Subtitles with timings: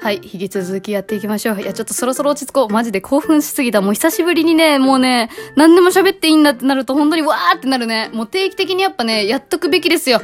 [0.00, 1.60] はい、引き続きやっていきましょう。
[1.60, 2.68] いや、ちょっとそろそろ落ち着こう。
[2.72, 3.80] マジで興奮しすぎた。
[3.80, 8.08] もう久しぶりにね、もうね、何でも喋っていいんだってなると本当にわーってなるね。
[8.14, 10.22] もう定期的にやっぱね、やっとくべきですよ。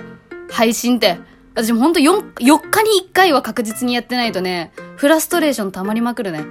[0.51, 1.19] 配信って。
[1.55, 6.43] 私もほんと 4, 4日に1回は確実にやってないとね、フラストレーション溜まりまくるね。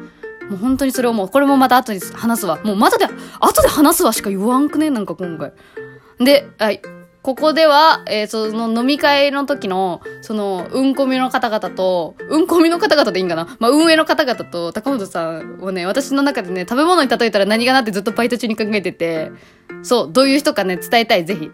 [0.50, 2.59] もう本当にそれをもう、これもまた後で話すわ。
[2.64, 3.07] もうまたで、
[3.39, 4.89] 後で話すわしか言わんくね？
[4.89, 5.54] なんか今回。
[6.20, 6.82] で、はい。
[7.23, 13.55] ここでは、えー、その飲み会の時の、その、うんこみの方々と、うんこみの方々でいいんかな？
[13.59, 19.31] まあ、運営の方々と、高本さんをね、私の中でね、食べ物に例えたら何がなってずっとバイト中に考えてて、
[19.83, 21.50] そう、どういう人かね、伝えたい、ぜひ。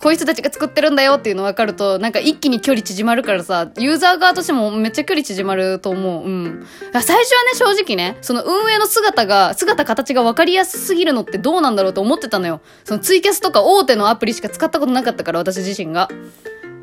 [0.00, 6.24] こういう人たちが作ってるんだよっていうの分かると、なんか一気に距離縮まるからさ、ユーザー側としてもめっちゃ距離縮まると思う。
[6.24, 6.66] うん。
[6.92, 12.60] 最初はね、正直ね、その運営の姿が、姿形が分かりやすすぎるのってどうなんだろうと思ってたのよ。
[12.84, 16.08] そのツイキャスとか大手のアプリしか使ったことなかったから、私自身が。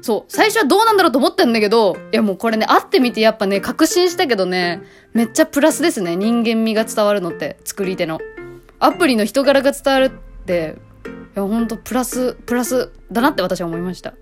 [0.01, 0.31] そう。
[0.31, 6.17] 最初はどうなんだろうと思ったんだけど、いやもうこれね、会ってみてやっぱね、確信したけどね、めっちゃプラスですね。
[6.17, 8.19] 人間味が伝わるのって、作り手の。
[8.79, 10.75] アプリの人柄が伝わるって、
[11.35, 14.13] いや、ほんとプラス、プラスだなって私は思いました。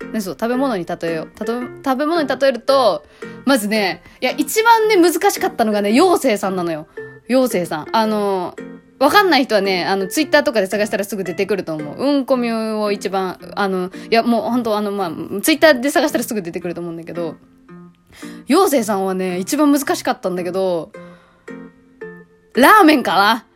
[0.00, 0.12] うん。
[0.12, 1.26] で、そう、食べ物に例えよう。
[1.28, 3.04] たと食べ物に例えると、
[3.44, 6.88] まずね、いや、一番ね、難しかったのがね、妖精さんなのよ。
[7.28, 7.96] 妖精さん。
[7.96, 8.56] あの、
[8.98, 11.96] わかんない人はね、あの、ツイッターとかで探したらすぐ出てくると思う。
[11.96, 17.36] うんこみを一番、あの、いや、もう本当あの、まあ、ツイッターで探したらすぐ出てくると思うんだけど、
[18.48, 20.92] 妖精さんはね、一番難しかったんだけど、
[22.54, 23.46] ラーメンかな？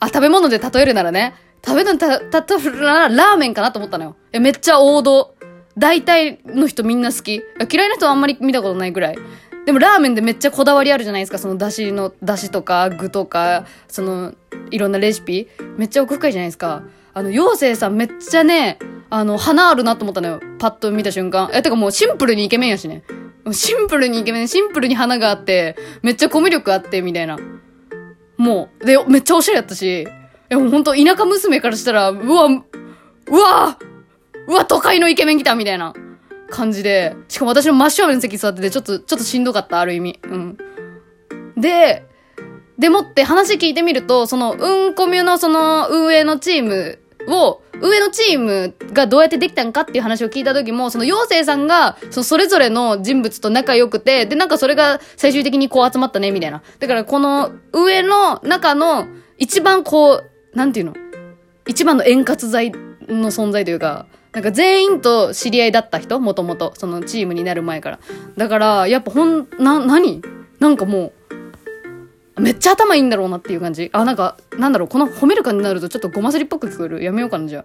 [0.00, 1.34] あ、食べ物で例えるならね。
[1.64, 4.16] 食べ物た、た、た、ら、ラーメンかなと思ったのよ。
[4.32, 5.34] え、めっちゃ王道。
[5.78, 7.42] 大体の人みんな好き。
[7.72, 9.18] 嫌いな人はあんまり見たことないぐらい。
[9.64, 11.38] でもラーメンでめっちゃこだわりあるじゃないですか。
[11.38, 14.34] その出汁の、出汁とか具とか、その、
[14.70, 15.48] いろんなレシピ。
[15.76, 16.82] めっちゃ奥深いじゃないですか。
[17.14, 20.40] あの、妖精さんめっちゃね、あの、花あるなと思ったのよ。
[20.58, 21.50] パッと見た瞬間。
[21.52, 23.04] え、てかもうシンプルにイケメンやしね。
[23.52, 27.38] シンプルにイケメン、シンプルに花があって、めっちゃコミュ力あって、みたいな。
[28.36, 30.08] もう、で、めっちゃおしゃれやったし、
[30.52, 33.78] やもうほんと田舎娘からしたら、うわ、うわ、
[34.46, 35.94] うわ、都会のイケメン来たみたいな
[36.50, 40.20] 感じで、しかも私の真正面の席座ってて、ちょっと、ちょっとしんどかった、ある意味。
[40.24, 40.58] うん。
[41.56, 42.06] で、
[42.78, 46.98] でもって話聞いてみると、その、うんこみゅのその、運営のチーム
[47.28, 56.62] を、運営のチームがどうやってできたんかっていう話を聞いた時も、その妖精さんが、そのそれぞれの人物と仲良くて、で、なんかそれが最終的にこう集まったね、みたいな。
[56.78, 59.06] だからこの、上の中の、
[59.38, 60.94] 一番こう、なんていうの？
[61.66, 62.72] 一番の円滑剤
[63.08, 66.18] の存在というか、なんか全員と知り合いだった人？
[66.20, 68.00] もともと、そのチームになる前から。
[68.36, 70.22] だから、やっぱほん、な、何？
[70.58, 71.12] なんかも
[72.36, 73.90] う、めっちゃ頭いいんだろうなっていう感じ。
[73.92, 77.02] あ、なんか、なんだろう、この褒める感じになるとちょっとごますりっぽく聞こえる。
[77.02, 77.64] やめようかな、じゃあ。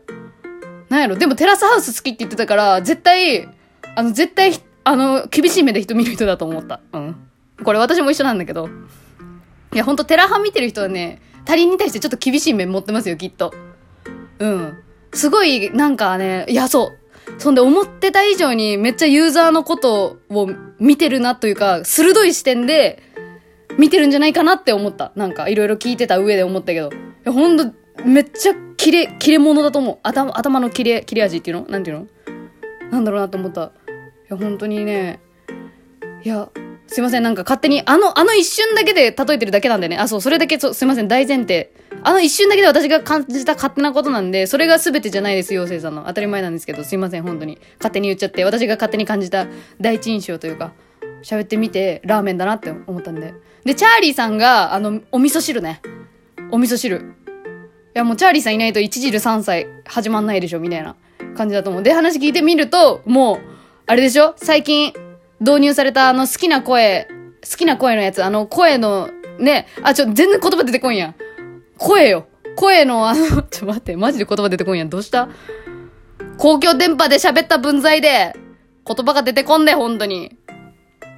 [0.89, 3.49] なんやろ、でもテラスハウス好きって言ってたから、絶対、
[3.95, 6.81] あの、絶対、あの、厳しい目で人見る人だと思った。
[6.93, 7.15] うん。
[7.63, 8.69] これ私も一緒なんだけど。
[9.73, 13.53] いや、ほんとテラハ見てる人はね、他人に対してちょっと厳しい面持ってますよ、きっと。
[14.39, 14.77] うん。
[15.13, 17.41] すごい、なんかね、いや、そう。
[17.41, 23.01] そんで思ってた以上にめっちゃユーザーのことを見てるなというか、鋭い視点で
[23.77, 25.13] 見てるんじゃないかなって思った。
[25.15, 26.89] なんか、いろいろ聞いてた上で思ったけど。
[26.89, 26.91] い
[27.23, 29.99] や、ほんと、めっちゃ切れ、切れ者だと思う。
[30.03, 31.65] 頭、頭の切れ、切れ味っていうの？
[31.67, 32.07] なんていうの？
[32.91, 33.63] なんだろうなと思った。
[33.63, 33.69] い
[34.29, 35.19] や、本当にね、
[36.23, 36.49] いや、
[36.87, 39.97] すいません、なんか勝手に、あの、あの一瞬だけで例えてるだけなんでね。
[39.97, 41.71] あ、そう、それだけ、そすいません、大前提。
[42.03, 46.05] あの一瞬だけで私が感じた勝手なことなんで、それが全てじゃないです、妖精さんの。
[46.07, 47.59] 当たり前なんですけど、すいません、本当に。
[47.79, 49.47] 勝手に言っちゃって、私が勝手に感じた
[49.81, 50.71] 第一印象というか、
[51.23, 53.33] 喋ってみて、ラーメンだなって思ったんで。
[53.65, 55.81] で、チャーリーさんが、あの、お味噌汁ね。
[56.51, 56.97] お味噌汁。
[56.97, 57.01] い
[57.95, 60.95] や、もうチャーリーさんいないと一汁三歳始まんないでしょ、みたいな
[61.35, 61.83] 感じだと思う。
[61.83, 63.39] で、話聞いてみると、もう、
[63.87, 64.35] あれでしょ？
[64.37, 64.93] 最近、
[65.39, 67.07] 導入されたあの好きな声、
[67.49, 69.09] 好きな声のやつ、あの声の、
[69.39, 71.15] ね、あ、ちょ、全然言葉出てこんやん。
[71.77, 72.27] 声よ。
[72.55, 74.89] 声のあの、 ちょっと待って、マジで言葉出てこんやん。
[74.89, 75.29] どうした？
[76.37, 78.35] 公共電波で喋った分際で、
[78.85, 80.37] 言葉が出てこんで、本当に。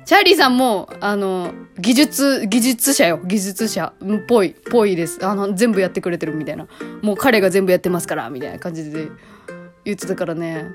[0.06, 3.20] チャーリーさんも、あの、技術、技術者よ。
[3.24, 3.94] 技術者。
[4.04, 5.26] っぽい、ぽいです。
[5.26, 6.68] あの、全部やってくれてるみたいな。
[7.02, 9.08] もう彼が全部やってますから、みたいな感じで
[9.86, 10.66] 言ってたからね。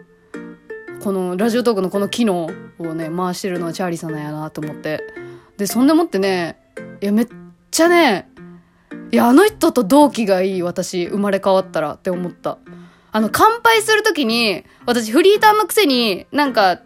[1.04, 2.48] このラジオトークのこの機能
[2.78, 5.02] をね、回してるのはチャーリーさんなんやなと思って。
[5.58, 6.56] で、そんでもってね、
[7.02, 7.28] いや、めっ
[7.70, 8.30] ちゃね、
[9.12, 12.56] いや、あの人と同期がいい、私、生まれ変わったらって思った。
[13.12, 16.80] あの、乾杯するときに、私、フリーターのくせに、なんか、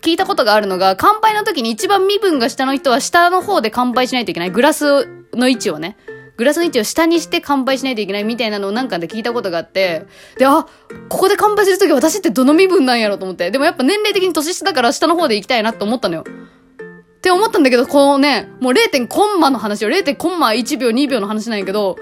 [0.00, 4.50] 聞いたことがあるのが、乾杯の時に一番身分が下の人は下の方で乾杯しないといけない。
[4.50, 5.96] グラスの位置をね。
[6.40, 10.06] グラスの位置を下にして乾杯しないといけないみたいなのをなんかで聞いたことがあって、
[10.38, 10.66] で、あ、
[11.10, 13.50] ここで乾杯するとき私ってどの身分なんやろと思って。
[13.50, 16.24] でもやっぱ年齢的に年下だから下の方で行きたいなって思ったのよ。
[16.24, 19.06] って思ったんだけど、このね、もう 0.
[19.06, 19.90] コンマの話よ。
[19.90, 20.16] 0.
[20.16, 21.96] コンマ1秒2秒の話なんやけど、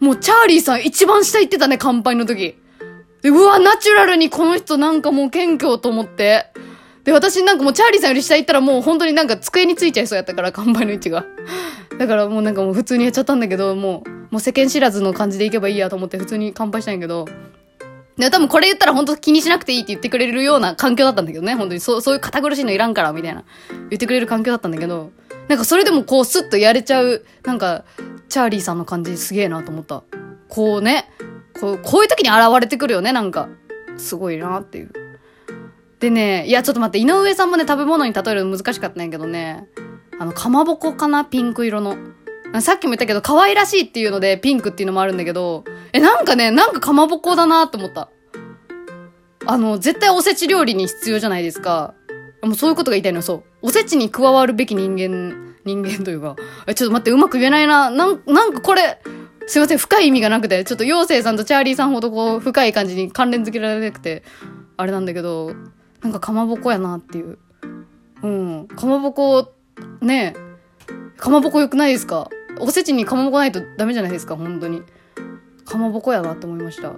[0.00, 2.56] もうチャーリーさん一番下行ってたね、乾杯の時。
[3.20, 6.46] で、うわ、ナチュラルにこの人なんかもう謙虚と思って。
[7.04, 11.26] で、私なんかもうチャーリーさんより下行ったらもう本当になんか机についちゃいそうやったから、乾杯の位置が。
[11.98, 17.26] だからもうなんかもう普通にやっちゃったんだけど、もう、もう世間知らずの感じでいけばいいやと思って普通に乾杯したんやけど、
[18.16, 21.54] で、多分これ言ったら本当気にしなくていいって言ってくれるような環境だったんだけどね。
[21.54, 23.44] 本当にそう、そういう堅苦しいのいらんから、みたいな。
[23.90, 25.10] 言ってくれる環境だったんだけど、
[25.48, 27.84] なんかそれでもこうスッとやれちゃう、なんか、
[28.28, 30.04] チャーリーさんの感じすげえなと思った。
[30.48, 31.10] こうね、
[31.60, 33.48] こう、こういう時に現れてくるよね、なんか。
[33.96, 34.92] すごいなっていう。
[35.98, 39.66] でね、いや、ちょっと待って、井上さんもね、食べ物に例えるの難しかったんやけどね、
[40.18, 41.96] あの、かまぼこかなピンク色の。
[42.60, 48.10] さっきも言ったけど、可愛らしいっていうので、ピンクっていうのもあるんだけど、え、なんかね、なんかかまぼこだなって思った。
[49.46, 51.94] あの、絶対おせち料理に必要じゃないですか。
[52.42, 53.42] もうそういうことが言いたいの、そう。
[53.62, 56.36] おせちに加わるべき人間、人間というか。
[56.66, 57.90] え、ちょっと待って、うまく言えないな。
[57.90, 59.00] なん、なんかこれ、
[59.46, 64.22] すいません、深い意味がなくて、ちょっと妖精さんとチャーリーさんほどこう、深い感じに関連づけられなくて、
[64.76, 65.52] あれなんだけど、
[66.02, 67.38] なんかかまぼこやなっていう。
[68.22, 68.68] うん。
[68.68, 69.53] かまぼこ、
[70.00, 72.28] ねえかまぼこ良くないですか？
[72.60, 74.82] おせちにかまぼこないとダメじゃないですか、本当に。
[75.64, 76.92] かまぼこやなって思いました。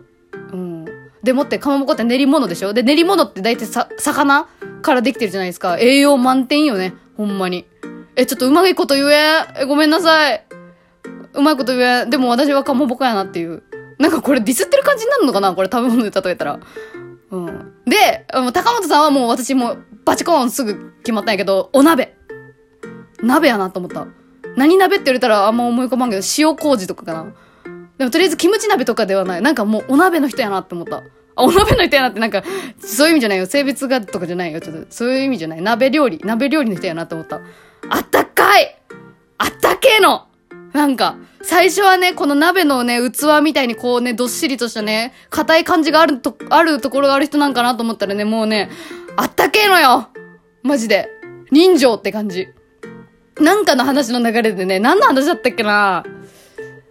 [0.52, 0.84] うん。
[1.22, 2.72] でもって、かまぼこって練り物でしょ？
[2.72, 4.48] で、練り物って大体さ、魚
[4.82, 5.78] からできてるじゃないですか。
[5.78, 6.94] 栄養満点よね。
[7.16, 7.66] ほんまに。
[8.16, 9.44] え、ちょっとうまいこと言え。
[9.60, 10.44] え、ごめんなさい。
[11.34, 12.06] うまいこと言え。
[12.06, 13.62] でも私はかまぼこやなっていう。
[13.98, 15.54] なんかこれディスってる感じになるのかな？
[15.54, 16.60] これ食べ物で例えたら。
[17.30, 17.72] うん。
[17.86, 22.15] で、高本さんはもう私もバチコーンすぐ決まったんやけど、お鍋。
[23.22, 24.06] 鍋やなと思った。
[24.56, 27.34] 何鍋って言われたらあんま思い浮かばんけど、塩麹とかかな。
[27.98, 29.42] でもとりあえずキムチ鍋とかではない。
[29.42, 30.98] なんかもうお鍋の人やなって思った。
[30.98, 32.42] あ、お鍋の人やなってなんか、
[32.78, 33.46] そういう意味じゃないよ。
[33.46, 34.60] 性別がとかじゃないよ。
[34.60, 35.62] ちょっと、そういう意味じゃない。
[35.62, 37.40] 鍋料理、鍋料理の人やなって思った。
[37.88, 38.76] あったかい
[39.38, 40.26] あったけえの
[40.72, 48.70] なんか、最初はね、この鍋のね、器みたいにこうね、どっしりとしたね、硬い感じがあると、あるところがある人なんかなと思ったらね、もうね、
[49.16, 50.08] あったけえのよ
[50.62, 51.08] マジで。
[51.50, 52.48] 人情って感じ。
[53.40, 56.04] なんかの話の流れでね、何の話だったっけな？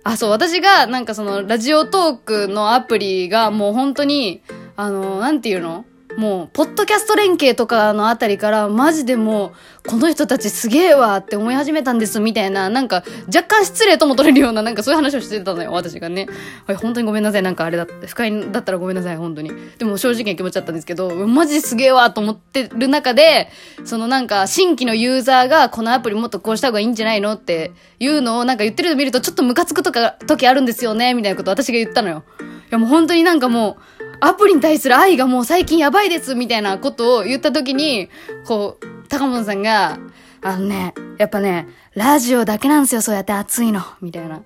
[0.03, 4.43] あ、そう、私が、なんかその、ラジオトークのアプリがもう本当に、
[4.75, 5.85] あの、なんていうの？
[6.17, 9.53] もう、ポッドキャスト連携とかのあたりから、マジでも
[9.85, 16.27] う、この人たちすげえわって思い始めたんです、みたいな、なんか、若干失礼とも取れるような、なんかそういう話をしてたのよ、私がね。
[16.65, 19.51] はい、本当にごめんなさい、なんかあれだって、不快だったらごめんなさい、本当に。
[19.77, 23.49] でも正直な気持ちだったんですけど、マジすげえわと思ってる中で、
[23.83, 32.23] そのなんか、新規のユーザーが、このアプリもっとこうした方がいいんじゃないのっていうのをなんか言ってるの見ると、ちょっとムカつくとか、時あるんですよね、みたいなこと私が言ったのよ。
[32.39, 38.09] いやもう本当になんかもう、アプリに対する愛がもう最近やばいですみたいなことを言った時に、
[38.45, 39.99] こう、高本さんが、
[40.41, 43.81] あのね、やっぱね、ラジオだけなんですよ、そうやって熱いの。
[44.01, 44.43] みたいな。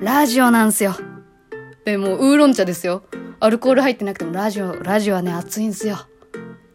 [0.00, 0.96] ラジオなんですよ。
[1.84, 3.04] で、もうウーロン茶ですよ。
[3.40, 5.96] アルコール入ってなくてもラジオ、ラジオはね、熱いんすよ。
[5.96, 5.98] っ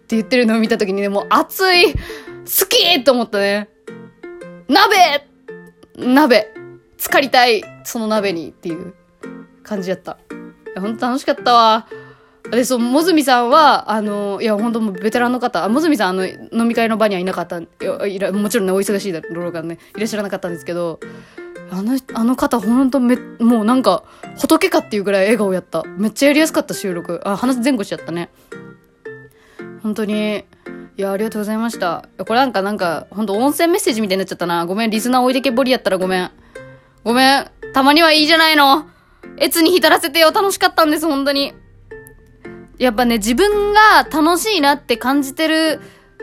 [0.07, 1.99] て言ってるのを見た時にね、もう熱い好
[2.69, 3.69] きと思ったね。
[4.67, 5.27] 鍋
[5.97, 6.47] 鍋
[6.97, 8.93] 浸かりたいその鍋にっていう
[9.61, 10.17] 感じやった。
[10.79, 11.87] ほんと楽しかったわ。
[12.51, 20.99] で、そう、もずみさんは、あの、いや、ほんともうベテランの方、もずみさん、あの、飲み会の場にはいなかったいやもちろんね、お忙しいだろうからね、いらっしゃらなかったんですけど、
[21.71, 24.03] あの、あの方、ほんとめ、もうなんか、
[24.37, 25.83] 仏かっていうぐらい笑顔やった。
[25.97, 27.21] めっちゃやりやすかった、収録。
[27.23, 28.29] あ、話前後しちゃったね。
[29.81, 30.45] 本当に、
[30.97, 32.07] いや、ありがとうございました。
[32.19, 34.65] これなんか、なんか、ほんと音声メッセージみたいになっちゃったな。
[34.65, 36.31] ごめん、リスナー置いてけぼりやったらごめん。
[37.03, 37.47] ごめん。
[37.73, 38.92] たまにはいいじゃないの。
[39.39, 40.31] 越に浸らせてよ。
[40.31, 41.53] 楽しかったんです、本当に。
[42.77, 45.81] やっぱね、自分が楽しいなって感じてる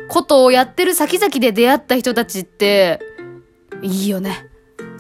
[0.08, 3.00] ことをやってる先々で出会った人たちって、
[3.82, 4.46] いいよね。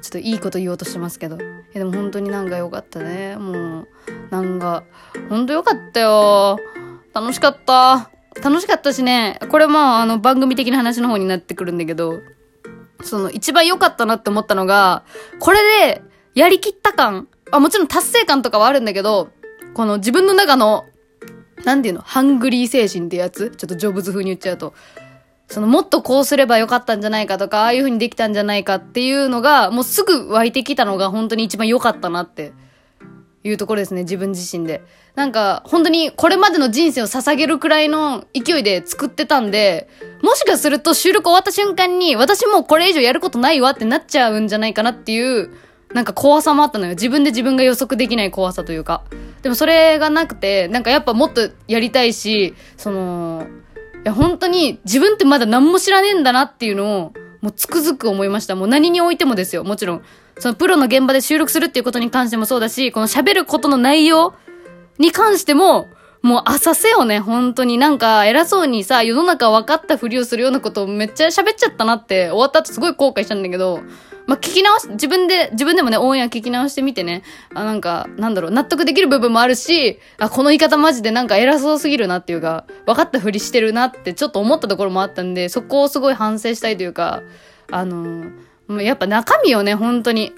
[0.00, 1.36] ちょっといいこと言おうとしてますけど。
[1.36, 1.40] い
[1.74, 3.36] やでも本当になんか良かったね。
[3.36, 3.88] もう、
[4.30, 4.84] なんか、
[5.28, 6.58] 本当良かったよ。
[7.12, 8.10] 楽しかった。
[8.42, 12.20] 楽しかったしね、これもあの番組的な話の方になってくるんだけど、
[13.02, 15.04] その一番良かったなって思ったのが、
[15.40, 15.58] これ
[15.92, 16.02] で
[16.34, 19.30] やりきった感あ、もちろん達成感とかはあるんだけど、
[19.74, 20.86] この自分の中の、
[21.64, 23.50] なんていうの、ハングリー精神ってやつ？
[23.50, 24.74] ちょっとジョブズ風に言っちゃうと。
[25.48, 32.52] そのもっとこうすればよかったんじゃないかとか、ああいう風にできたんじゃないかっていうのが、もうすぐ湧いてきたのが本当に一番良かったなって
[33.42, 34.80] いうところですね、自分自身で。
[35.16, 39.88] なんか、本当にこれまでの人生を捧げるくらいの勢いで作ってたんで、
[40.22, 45.50] もしかすると収録終わった瞬間に、私もうこれ以上やることないわってなっちゃうんじゃないかなっていう
[45.92, 46.92] なんか怖さもあったのよ。
[46.92, 49.02] 自分で自分が予測できない怖さというか。
[49.42, 53.46] でもそれがなくて、なんかやっぱもっとやりたいし、その、
[54.04, 58.54] いや本当に自分ってまだ何も知らねえんだなっていうのを、もうつくづく思いました。
[58.54, 59.64] もう何においてもですよ。
[59.64, 60.02] もちろん。
[60.38, 64.34] そのプロの現場で収録するっていうことに関してもそうだし、この喋ることの内容
[64.98, 65.88] に関しても、
[66.22, 67.78] もう浅瀬よね、本当に。
[67.78, 73.80] なんか偉そうにさ、世の中分かったふりをするようなことをめっちゃ喋っちゃったなって終わった後すごい後悔したんだけど、
[74.30, 87.22] まあ、聞き直し、自分で、自分でもね、オンエア聞き直してみてね、あ、なんか、なんだろう、納得できる部分もあるし、あ、この言い方マジでなんか偉そうすぎるなっていうか、分かったふりしてるなってちょっと思ったところもあったんで、そこをすごい反省したいというか、
[87.72, 90.32] あのー、やっぱ中身をね、本当に、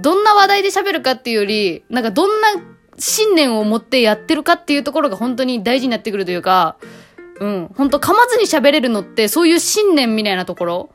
[0.00, 2.48] どんな話題で喋るかっていうより、なんかどんな
[2.96, 6.78] 信念を持ってやってるかっていうところが本当に大事になってくるというか、
[7.38, 10.90] うん、本当噛まずに喋れるのってそういう信念みたいなところ。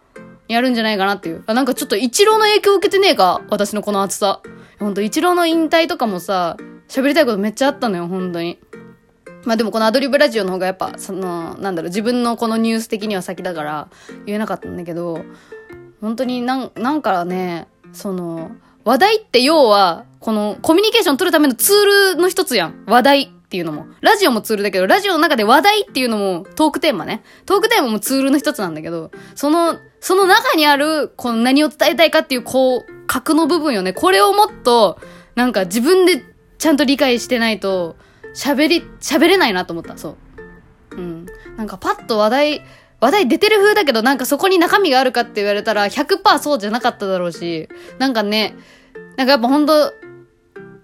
[0.47, 1.43] やるんじゃないかなっていう。
[1.45, 3.41] あ、なんかちょっと一郎の影響受けてねえか？
[3.49, 4.41] 私のこの熱さ。
[4.79, 8.59] ほんと一郎の引退とかもさ、喋りたいことめっちゃあったのよ、本当に。
[9.43, 13.87] まあでもこのアドリブラジオの方がやっぱ、その、なんだろう、自分のこのニュース的には先だから
[14.25, 15.23] 言えなかったんだけど、
[16.01, 18.51] 本当になん、なんかね、その、
[18.83, 22.83] 話題って要は、このコミュニケーション取るためのツールの一つやん。
[22.87, 23.87] 話題っていうのも。
[24.01, 27.23] ラジオもツールだけど、ラジオの中で話題っていうのもトークテーマね。
[27.45, 33.93] トークテーマもツールの一つなんだけど、その、その中にある、この何を伝えたいかっていう、こう、核の部分よね。
[33.93, 34.99] これをもっと、
[35.35, 36.25] なんか自分で
[36.57, 37.95] ちゃんと理解してないと、
[38.35, 39.97] 喋り、喋れないなと思った。
[39.97, 40.17] そ
[40.91, 40.97] う。
[40.97, 41.25] うん。
[41.55, 42.61] なんかパッと話題、
[42.99, 48.55] 話題出てる風だけど、なんかそこに中身があるかって言われたら100%そうじゃなかっただろうし、なんかね、
[49.15, 49.93] なんかやっぱほんと、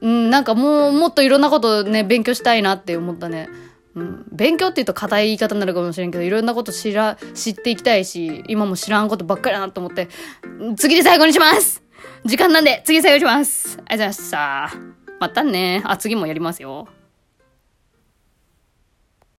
[0.03, 3.47] うん、なんかもう、もっといろんなことね、勉強したいなって思ったね。
[3.95, 10.09] うん、勉強って言うと硬い言い方になるかもしれんけど、いろんなこと知ら、知っていきたいし、今も知らんことばっかりだなと思って、
[10.75, 11.81] 次で最後にします
[12.25, 14.93] 時間なんで、次最後にしますありがとうございました。
[15.21, 15.81] またね。
[15.85, 16.89] あ、次もやりますよ。